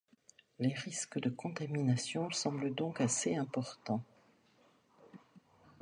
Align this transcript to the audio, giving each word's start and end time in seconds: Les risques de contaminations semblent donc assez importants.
Les 0.57 0.73
risques 0.73 1.19
de 1.19 1.29
contaminations 1.29 2.31
semblent 2.31 2.73
donc 2.73 3.01
assez 3.01 3.35
importants. 3.35 4.03